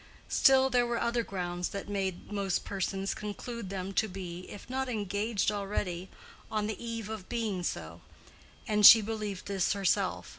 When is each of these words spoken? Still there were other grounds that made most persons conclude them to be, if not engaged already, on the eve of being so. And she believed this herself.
Still 0.29 0.71
there 0.71 0.87
were 0.87 0.99
other 0.99 1.21
grounds 1.23 1.69
that 1.69 1.87
made 1.87 2.31
most 2.31 2.65
persons 2.65 3.13
conclude 3.13 3.69
them 3.69 3.93
to 3.93 4.07
be, 4.07 4.49
if 4.49 4.67
not 4.67 4.89
engaged 4.89 5.51
already, 5.51 6.09
on 6.49 6.65
the 6.65 6.83
eve 6.83 7.07
of 7.07 7.29
being 7.29 7.61
so. 7.61 8.01
And 8.67 8.83
she 8.83 8.99
believed 9.01 9.45
this 9.45 9.73
herself. 9.73 10.29